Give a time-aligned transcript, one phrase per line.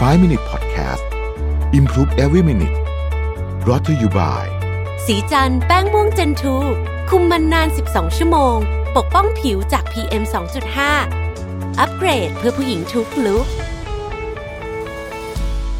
[0.00, 1.04] 5 Minute Podcast
[1.72, 2.76] Improve Every Minute
[3.64, 4.44] brought to you by
[5.06, 6.56] สีจันแป้งม่วงเจนทู
[7.10, 8.56] คุมมันนาน 12 ชั่วโมง
[8.96, 10.22] ปกป้องผิวจาก PM
[11.00, 13.46] 2.5 อัปเกรดเพื่อผู้หญิงทุกลุก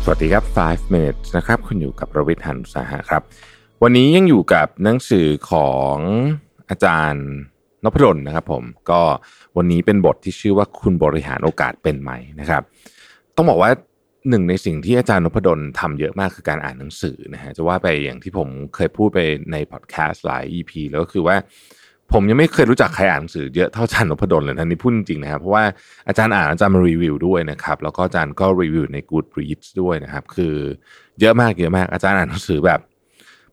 [0.04, 3.22] สวัสดีครับ 5 minutes นะครับ คุณอยู่กับประวิทย์หันอุตสาหะครับ
[3.82, 5.96] วันนี้ยังอยู่กับหนังสือของ
[6.70, 7.26] อาจารย์
[7.84, 9.00] นพดลนะครับผม ก็
[9.56, 12.10] วันนี้เป็นบทที่ชื่อว่าคุณบริหารโอกาสเป็นไหม
[12.40, 12.62] นะครับ
[13.38, 13.70] ต้องบอกว่า
[14.30, 19.18] หนึ่งในสิ่งที่อาจารย์นพดลทำเยอะมากคือการอ่านหนังสือนะฮะจะว่าไปอย่างที่ผมเคยพูดไป
[19.52, 21.36] ในพอดแคสต์หลาย EP แล้วก็คือว่า
[22.12, 25.64] ผมยังไม่เคยรู้จักใครอ่านหนังสือเยอะเท่าอาจารย์นพดลเลยนะนี่พูดจริงนะครับเพราะว่า
[26.08, 30.54] อาจารย์อ่านอาจารย์มารีวิวด้วยนะครับแล้วก็อาจารย์ก็รีวิวใน Goodreads ด้วยนะครับ คือ
[31.20, 32.80] เยอะมากเยอะมากอาจารย์อ่านหนังสือแบบ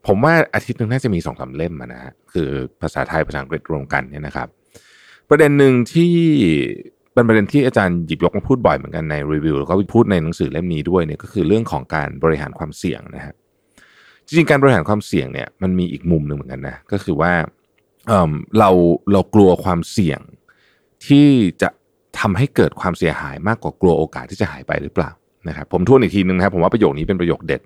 [0.07, 2.49] ผมว่าอาทิตย์นึงน่าจะมีสองสามเล่มนะฮะคือ
[2.81, 4.47] ภาษาไทยภาษาอังกฤษรวมกันเนี่ยนะครับ
[5.29, 6.13] ประเด็นหนึ่งที่
[7.13, 13.33] เป็นประเด็นที่อาจารย์หยิบยกมาพูดบ่อยเหมือนกันในรีวิวแล้วก็พูดในหนังสือเล่มนี้ด้วยเนี่ยก็คือเรื่องของการบริหารความเสี่ยงนะฮะ
[14.25, 17.33] จริงๆการบริหารความเสี่ยงเนี่ยมันมีอีกมุมหนึ่งเหมือนกันนะก็คือว่า
[18.07, 18.69] เเรา
[19.11, 20.19] เรากลัวความเสี่ยง
[21.07, 21.27] ที่
[21.61, 21.69] จะ
[22.19, 25.11] ทำให้เกิดความเสียหายมากกว่ากลัวโอกาสที่จะหายไปหรือเปล่า
[25.47, 27.61] นะครับผมทวนอีกทีนึงนะครับผมว่าประโยคนี้เป็นประโยคเด็ด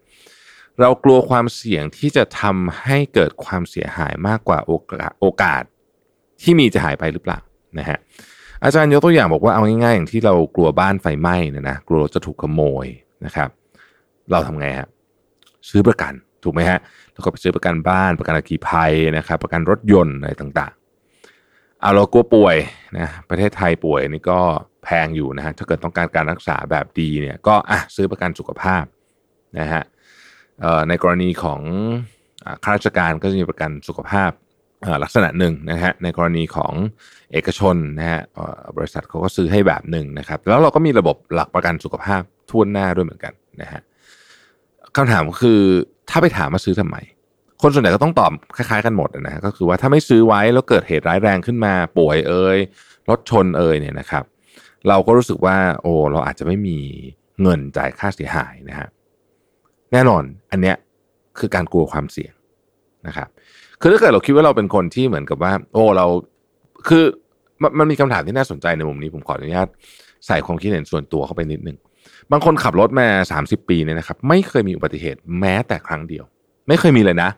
[0.79, 5.63] เรากลัวความเสี่ยงที่จะทำให้เกิดความเสียหายมากกว่าโอกาสโอกาส
[6.41, 7.39] ที่มีจะหายไปหรือเปล่า
[7.79, 7.97] นะฮะ
[8.63, 12.87] อาจารย์ยกตัวอย่างบอกว่าเอาง่ายๆอย่างที่เรากลัวบ้านไฟไหม้เนี่ยนะกลัวจะถูกขโมย
[13.25, 13.49] นะครับ
[14.31, 14.87] เราทำไงฮะ
[15.69, 16.13] ซื้อประกัน
[16.43, 16.79] ถูกไหมฮะ
[17.13, 22.55] แล้วก็ไปซื้อประกันบ้านประกันอัคคีภัยนะครับ ประกันรถยนต์อะไรต่างๆเอาเรากลัวป่วย
[22.97, 24.39] นะประเทศไทยป่วยนี่ก็
[24.83, 28.83] แพงอยู่นะฮะถ้าเกิดต้องการการรักษาแบบดีเนี่ยก็อะซื้อประกันสุขภาพ
[29.59, 29.83] นะฮะ
[30.87, 31.61] ในกรณีของ
[32.63, 34.31] ข้าราชการก็จะมีประกันสุขภาพ
[35.03, 36.73] ลักษณะหนึ่งนะฮะในกรณีของ
[37.33, 38.21] เอกชนนะฮะ
[38.77, 43.81] บริษัทเขาก็ซื้อให้แบบหนึ่งนะครับแล้วเราก็มีระบบหลักประกันสุขภาพทั่วหน้าด้วยเหมือนกันนะฮะ
[44.95, 45.61] คำถามคือ
[46.09, 46.97] ถ้าไปถามมาซื้อทำไม
[47.61, 52.57] คนส่วนใหญ่ก็ต้องตอบคล้ายๆกันหมดนะฮะก็คือว่าถ้าไม่ซื้อไว้แล้วเกิดเหตุร้ายแรงขึ้นมาป่วยเอ่ย
[53.09, 54.23] รถชนเอ่ยเนี่ยนะครับ
[54.87, 56.77] เราก็รู้สึกว่า โอ้เราอาจจะไม่มี
[57.41, 58.87] เงินจ่ายค่าเสียหายนะฮะ
[59.91, 60.75] แน่นอนอันเนี้ย
[61.39, 62.33] คือการกลัวความเสี่ยง
[63.07, 63.29] นะครับ
[63.81, 66.05] คือถ้าเกิดเราคิดว่าเราเป็นคนที่เหมือนกับว่า โอ้เรา
[66.87, 67.03] คือ
[67.61, 69.67] มันมันมีคำถามที่น่าสนใจในมุมนี้ผมขออนุญาต
[70.27, 71.77] ใส่ความคิดเห็นส่วนตัวเข้าไปนิดนึง
[72.31, 73.07] บางคนขับรถมา
[73.41, 76.23] 30 ปีเนี่ยนะครับ ไม่เคยมีอุบัติเหตุแม้แต่ครั้งเดียว
[76.67, 77.29] ไม่เคยมีเลยนะ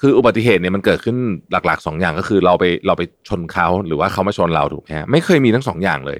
[0.00, 1.16] คืออุบัติเหตุเนี่ยมันเกิดขึ้น
[1.52, 6.18] หลักๆสองอย่างก็คือเราไปเราไปชนเขาหรือว่าเขามาชนเราถูกไหมฮะไม่เคยมีทั้งสองอย่างเลย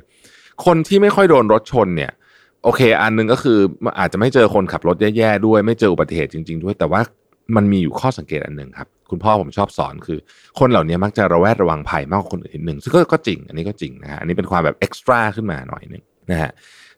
[0.65, 2.13] คนที่ไม่ค่อยโดนรถชนเนี่ย
[2.65, 3.59] โอเค อันหนึงก็คือ
[3.99, 7.01] อาจจะไม่เจอคนขับรถแย่ๆด้วย ไม่เจออุบัติเหตุจริง ๆ ด้วย แต่ว่า
[7.57, 10.19] มันมีอยู่ข้อสังเกตอันหนึ่งครับ คุณพ่อผมชอบสอนคือ
[10.59, 16.51] คนเหล่านี้มักจะระแวดระวังภัยมากกว่าคนอื่นหนึ่งซึ่งก็จริง อันนี้ก็จริงนะฮะอันนี้เป็นความแบบเอ็กซ์ตร้าขึ้นมาหน่อยหนึ่งนะฮะ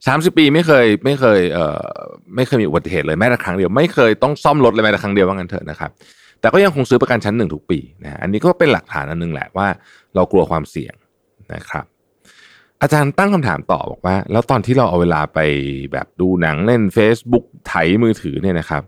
[0.06, 1.84] สามสิบปีไม่เคยไม่เคยเอ่อ
[2.36, 5.90] ไม่เคยมีอุบัติเหตุเลยแม้แต่ครั้งเดียวไม่เคยต้องซ่อมรถเลยแม้แต่ครั้งเดียวว่างั้นเถอะนะครับ
[6.40, 9.68] แต่ก็ยังคงซื้อประกันชั้นหนึ่งทุกปีนะฮะอันนี้ก็เป็นหลักฐานอันหนึงแหละว่า
[10.14, 10.94] เรากลัวความเสี่ยง
[11.54, 11.84] นะครับ
[12.82, 15.40] อาจารย์ตั้งคำถามต่อบอกว่า แล้วตอนที่เราเอาเวลาไป
[15.92, 18.82] แบบดูหนังเล่น Facebook ไถมือถือเนี่ยนะครับ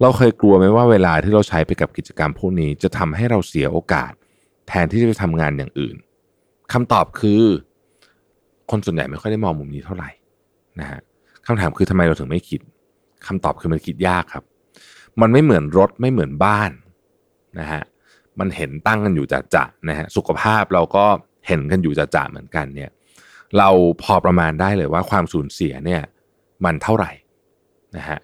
[0.00, 4.12] เราเคยกลัวไหมว่าเวลาที่เราใช้ไปกับกิจกรรมพวกนี้ จะทำให้เราเสียโอกาส
[4.68, 5.96] แทนที่จะไปทำงานอย่างอื่น
[6.72, 7.42] คำตอบคือ
[8.70, 10.10] คนส่วนใหญ่ไม่ค่อยได้มองมุมนี้เท่าไหร่
[10.80, 11.00] นะฮะ
[11.46, 12.60] คำถามคือทำไมเราถึงไม่คิด
[13.26, 14.44] คำตอบคือมันคิดยากครับ
[15.20, 16.70] มันไม่เหมือนรถไม่เหมือนบ้าน
[17.60, 17.82] นะฮะ
[18.38, 21.04] มันเห็นตั้งกันอยู่จะจะๆนะฮะสุขภาพเราก็
[21.46, 22.90] เห็นกันอยู่จะจะๆเหมือนกันเนี่ย
[23.58, 23.68] เรา
[24.02, 26.02] พอประมาณได้เลยว่าความสูญเสียเนี่ย
[26.64, 27.10] มันเท่าไหร่
[27.96, 28.18] นะฮะ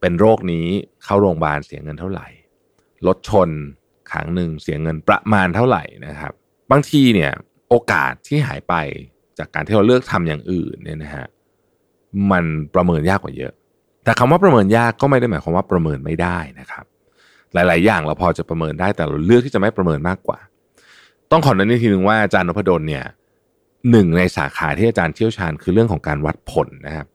[0.00, 0.66] เป็นโรคนี้
[1.04, 2.26] เข้าโรงพยาบาลเสียเงินเท่าไหร่
[3.06, 3.48] รถชน
[4.10, 6.32] ครั้งหนึ่งเสียเงินประมาณเท่าไหร่นะครับ
[6.70, 7.32] บางทีเนี่ย
[7.68, 8.74] โอกาสที่หายไป
[9.38, 11.26] จากการที่เราเลือกทำอย่างอื่นเนี่ยนะฮะ
[12.30, 13.52] มันประเมินยากกว่าเยอะ
[14.04, 16.84] แต่คำว่าประเมินยากก็ไม่ได้หมายความว่าประเมินไม่ได้นะครับ
[17.54, 20.38] หลาย ๆ อย่างเราพอจะประเมินได้แต่เราเลือกที่จะไม่ประเมินมากกว่า
[21.30, 23.04] ต้องขอเน้นอีกทีหนึ่งว่าอาจารย์นพดลเนี่ย
[23.90, 27.06] หนึ่งในสาขาที่อาจารย์เชี่ยวชาญคือเรื่องของการวัดผลนะครับ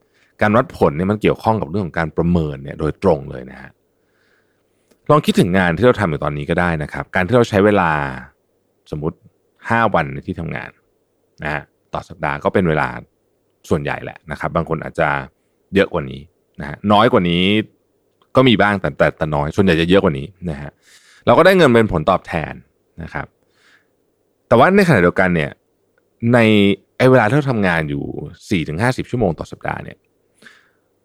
[0.41, 3.71] การวัดผลเนี่ยมันเกี่ยวข้องกับเรื่องของการประเมินเนี่ยโดยตรงเลยนะฮะ
[5.09, 7.91] ลองคิดถึงงานที่เราทำอยู่ตอนนี้ก็ได้นะครับ การที่เราใช้เวลา
[8.91, 9.17] สมมติ
[9.55, 10.69] 5 วันในที่ทำงาน
[11.43, 11.61] นะฮะ
[11.93, 12.87] ต่อสัปดาห์ก็เป็นเวลา
[13.69, 15.07] ส่วนใหญ่แหละนะครับ บางคนอาจจะ
[15.75, 16.21] เยอะกว่านี้
[16.59, 17.43] นะฮะน้อยกว่านี้
[18.35, 20.71] ก็มีบ้างแต่แต่แต่น้อย ส่วนใหญ่จะเยอะกว่านี้นะฮะ
[21.25, 22.53] เราก็ได้เงินเป็นผลตอบแทน
[23.03, 23.27] นะครับ
[24.47, 25.51] แต่ว่าในขณะเดียวกันเนี่ย
[26.33, 26.39] ใน
[26.97, 28.03] ไอ้เวลาที่เราทำงานอยู่
[28.49, 29.97] สี่ถึงห้าสิบชั่วโมงต่อสัปดาห์เนี่ย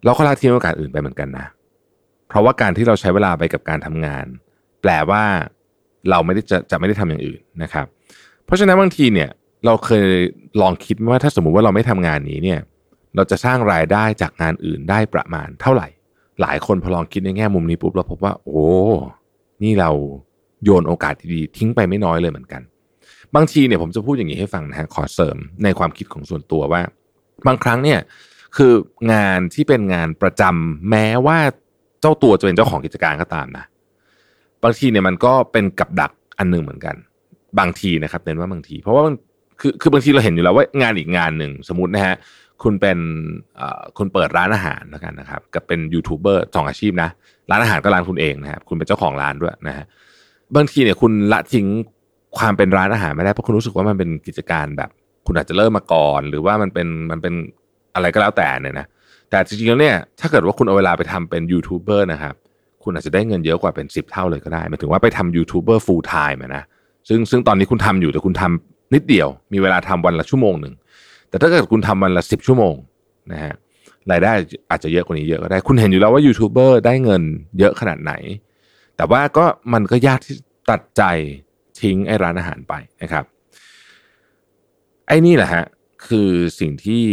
[0.07, 1.47] เราก็ละทิ้งโอกาสอื่นไปเหมือนกันนะ
[2.29, 4.27] เพราะว่าการที่เราใช้เวลาไปกับการทำงาน
[4.83, 5.23] แปลว่า
[6.11, 7.87] เราไม่ได้จะจะไม่ได้ทำอย่างอื่นนะครับ
[8.45, 9.31] เพราะฉะนั้นบางทีเนี่ย
[9.67, 10.09] เราเคย
[10.61, 12.61] ลองคิดว่าถ้าสมมุติว่าเราไม่ทำงานนี้เนี่ย
[13.17, 15.89] เราจะสร้างรายได้จากงานอื่นได้ประมาณเท่าไหร่
[16.41, 18.67] หลายคนพอลองคิดในแง่มุมนี้ปุ๊บเราพบว่า โอ้
[19.63, 19.91] นี่เรา
[20.65, 22.63] โยนโอกาสดีๆทิ้งไปไม่น้อยเลยเหมือนกัน
[23.35, 26.83] บางทีเนี่ยผมจะพูดอย่างนี้ให้ฟังนะขอเสริมในความคิดของส่วนตัวว่า
[27.47, 27.99] บางครั้งเนี่ย
[28.57, 28.73] คือ
[29.13, 31.39] งานที่เป็นงานประจำแม้ว่า
[32.01, 33.65] เจ้าตัวจะเป็นเจ้าของกิจการก็ตามนะ
[34.65, 36.97] บางทีเนี่ยมันก็เป็นกับดักอันหนึ่งเหมือนกัน
[37.59, 39.15] บางทีนะครับเน้นว่าบางที เพราะว่ามัน
[39.61, 42.15] คือคือบางทีเราเห็นอยู่แล้วว่างานอีกงานหนึ่งสมมตินะฮะ
[42.63, 42.99] คุณเป็น
[43.99, 47.09] คุณเปิดร้านอาหารแล้วกันนะครับ กับเป็นยูทูบเบอร์สองอาชีพนะ
[47.51, 49.85] ร้านอาหารก็ร้านคุณเองนะครับคุณเป็นเจ้าของร้านด้วยนะฮะ
[50.57, 51.67] บางทีเนี่ยคุณละทิ้ง
[52.39, 54.91] ความเป็นร้านอาหารไม่ได้เพราะคุณรู้สึกว่ามันเป็นกิจการแบบ
[55.27, 57.35] คุณอาจจะเริ่มมาก่อน หรือว่ามันเป็นมันเป็น
[57.97, 58.87] อะไรก็แล้วแต่เนี่ยนะ
[59.31, 62.35] แต่จริงๆแล้วเนี่ยถ้าเกิดว่าคุณเอาเวลาไปทำเป็นยูทูบเบอร์นะครับ
[62.83, 66.65] คุณอาจจะได้เงินเยอะกว่าเป็น 10 เท่าเลยก็ได้หมายถึงว่าไปทำยูทูบเบอร์ full time นะ
[67.09, 70.75] ซึ่งซึ่งตอนนี้คุณทำอยู่แต่คุณทำนิดเดียว มีเวลาทำวันละชั่วโมงหนึ่ง
[71.29, 72.75] แต่ถ้าเกิดคุณทำวันละสิบชั่วโมง
[73.33, 73.55] นะฮะ
[74.11, 74.33] รายได้
[74.71, 77.23] อาจจะเยอะกว่านี้เยอะก็ได้ คุณเห็นอยู่แล้วว่ายูทูบเบอร์ได้เงิน
[77.59, 78.13] เยอะขนาดไหน
[78.97, 80.35] แต่ว่าก็มันก็ยากที่
[80.71, 81.03] ตัดใจ
[81.81, 83.25] ทิ้งไอ้ร้านอาหารไปนะครับ
[85.09, 85.65] ไอ้นี่แหละฮะ
[86.07, 87.05] คือสิ่งที่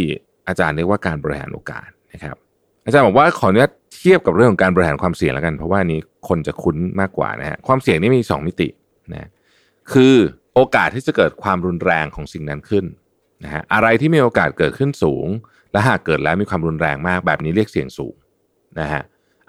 [0.48, 2.36] อาจารย์เรียกว่าการบริหารโอกาสนะครับ
[2.84, 8.68] อาจารย์บอกว่าขออนุญาตเทียบกับเรื่องของการบริหารความเสี่ยงแล้วกัน เพราะว่านี้คนจะคุ้นมากกว่านะฮะความเสี่ยงนี่มี 2 มิติ
[9.12, 9.28] นะ
[9.92, 10.14] คือ
[10.54, 12.84] โอกาสที่จะเกิดความรุนแรงของสิ่งนั้นขึ้น
[13.44, 15.26] นะฮะอะไรที่มีโอกาสเกิดขึ้นสูง
[15.72, 18.14] และหากเกิดแล้วมีความรุนแรงมากแบบนี้เรียกเสี่ยงสูง
[18.80, 19.02] นะฮะ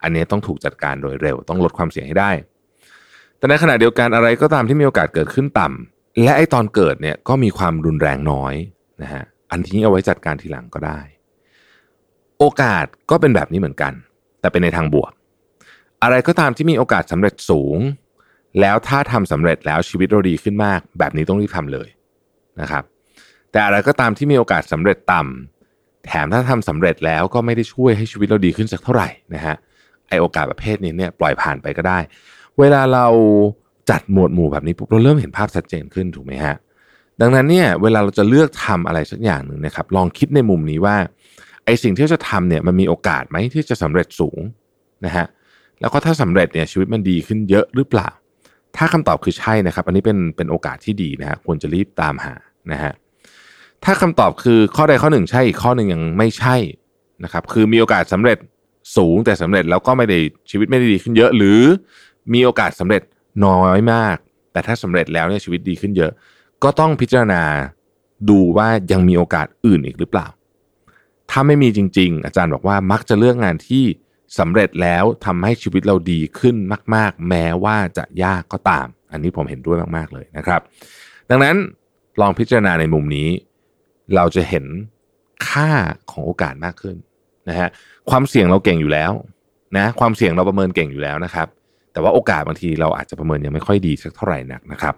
[0.03, 2.31] อันนี้ต้องถูกจัดการโดยเร็ว ต้องลดความเสี่ยงให้ได้
[3.37, 8.53] แต่ในขณะเดียวกันอะไรก็ตามที่มีโอกาสเกิดขึ้นต่ำและไอ้ตอนเกิดเนี่ยก็มีความรุนแรงน้อย
[9.03, 9.23] นะฮะ
[9.55, 10.99] อันที่เอาไว้จัดการทีหลังก็ได้
[12.39, 13.93] โอกาสก็เป็นแบบนี้เหมือนกัน
[14.39, 15.11] แต่เป็นในทางบวก
[16.03, 17.77] อะไรก็ตามที่มีโอกาสสำเร็จสูง
[18.61, 21.87] แล้วถ้าทำสำเร็จแล้วชีวิตเราดีขึ้นมาก แบบนี้ต้องรีบทำเลย
[22.61, 22.83] นะครับ
[23.51, 29.55] แต่อะไรก็ตามที่มีโอกาสสำเร็จต่ำแถมถ้าทำสำเร็จแล้วก็ไม่ได้ช่วยให้ชีวิตเราดีขึ้นสักเท่าไหร่นะฮะ
[30.09, 31.99] ไอโอกาสประเภทนี้เนี่ยปล่อยผ่านไปก็ได้
[32.59, 33.07] เวลาเรา
[33.89, 36.55] จัดหมวดหมู่แบบนี้ปุ๊บเราเริ่มเห็นภาพชัดเจนขึ้นถูกไหมฮะ
[37.21, 40.95] ดังนั้นเนี่ยเวลาเราจะเลือกทำอะไรสักอย่างหนึ่งนะครับลองคิดในมุมนี้ว่า
[41.65, 44.39] ไอสิ่งที่จะทำเนี่ยมันมีโอกาสไหมที่จะสำเร็จสูง
[45.05, 45.25] นะฮะ
[45.81, 48.09] แล้วก็ถ้าสำเร็จเนี่ยชีวิตมันดีขึ้นเยอะหรือเปล่า
[48.77, 52.35] ถ้าคำตอบคือใช่นะครับ อันนี้เป็นเป็นโอกาสที่ดีนะฮะควรจะรีบตามหา
[52.71, 52.93] นะฮะ
[53.83, 56.55] ถ้าคำตอบคือข้อใดข้อหนึ่งใช่อีกข้อหนึ่งยังไม่ใช่
[57.23, 58.37] นะครับคือมีโอกาสสำเร็จ
[58.97, 60.17] สูงแต่สำเร็จแล้วก็ไม่ได้
[60.51, 61.59] ชีวิตไม่ได้ดีขึ้นเยอะ หรือ
[62.33, 63.01] มีโอกาสสำเร็จ
[63.45, 64.17] น้อยมาก
[64.51, 66.11] แต่ถ้าสำเร็จแล้วเนี่ยชีวิตดีขึ้นเยอะ
[66.63, 67.43] ก็ต้องพิจารณา
[68.29, 70.27] ดูว่ายังมีโอกาสอื่นอีกหรือเปล่า
[71.29, 73.83] ถ้าไม่มีจริง ๆ อาจารย์บอกว่ามักจะเลือกงานที่
[74.39, 76.55] สำเร็จแล้วทำให้ชีวิตเราดีขึ้น
[76.95, 80.61] มาก ๆ แม้ว่าจะยากก็ตาม อันนี้ผมเห็นด้วยมาก ๆ เลยนะครับ
[81.29, 81.55] ดังนั้น
[82.21, 83.29] ลองพิจารณาในมุมนี้
[84.15, 84.65] เราจะเห็น
[85.49, 85.69] ค่า
[86.11, 86.95] ของโอกาสมากขึ้น
[87.49, 87.69] นะฮะ
[88.09, 89.11] ความเสี่ยงเราเก่งอยู่แล้ว
[89.77, 91.47] นะความเสี่ยงเราประเมินเก่งอยู่แล้วนะครับ
[91.93, 94.95] แต่ว่าโอกาสบางทีเราอาจจะประเมินยังไม่ค่อยดีสักเท่าไหร่นักนะครับ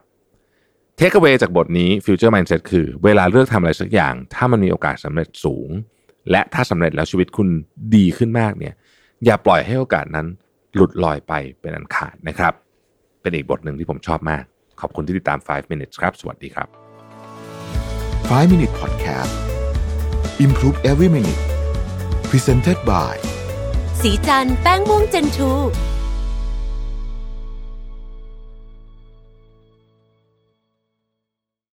[0.99, 5.69] เทคเอาไว้จากบทนี้ Future Mindset คือเวลาเลือกทำอะไรสักอย่าง ถ้ามันมีโอกาสสำเร็จสูง
[6.31, 7.47] และถ้าสำเร็จแล้วชีวิตคุณ
[7.95, 8.73] ดีขึ้นมากเนี่ย
[9.25, 10.27] อย่าปล่อยให้โอกาสนั้น
[10.75, 12.53] หลุดลอยไปเป็นอันขาดนะครับ
[13.21, 14.43] เป็นอีกบทหนึ่งที่ผมชอบมาก
[14.81, 16.67] ขอบคุณที่ติดตาม 5 minutes ครับ สวัสดีครับ
[18.29, 19.33] 5 minute podcast
[20.45, 21.41] improve every minute
[22.29, 23.15] presented by
[24.01, 25.51] สีจันแป้งม่วงเจนทู